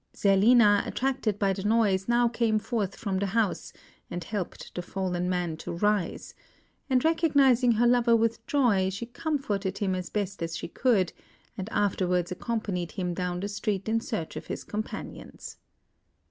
[0.15, 3.71] Zerlina, attracted by the noise, now came forth from the house
[4.09, 6.33] and helped the fallen man to rise;
[6.89, 11.13] and recognising her lover with joy, she comforted him as best she could
[11.55, 15.57] and afterwards accompanied him down the street in search of his companions.